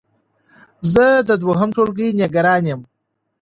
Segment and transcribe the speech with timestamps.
[0.93, 2.81] زه د دوهم ټولګی نګران يم